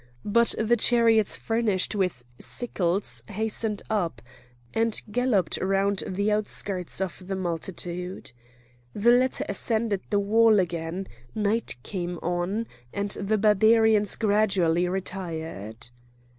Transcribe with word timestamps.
But 0.25 0.55
the 0.57 0.75
chariots 0.77 1.37
furnished 1.37 1.93
with 1.93 2.25
sickles 2.39 3.21
hastened 3.27 3.83
up, 3.87 4.19
and 4.73 4.99
galloped 5.11 5.59
round 5.61 6.03
the 6.07 6.31
outskirts 6.31 6.99
of 7.01 7.27
the 7.27 7.35
multitude. 7.35 8.31
The 8.95 9.11
latter 9.11 9.45
ascended 9.47 10.01
the 10.09 10.19
wall 10.19 10.59
again; 10.59 11.07
night 11.35 11.75
came 11.83 12.17
on; 12.23 12.65
and 12.91 13.11
the 13.11 13.37
Barbarians 13.37 14.15
gradually 14.15 14.89
retired. 14.89 15.91